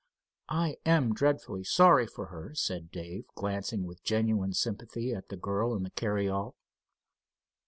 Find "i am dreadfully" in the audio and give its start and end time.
0.49-1.63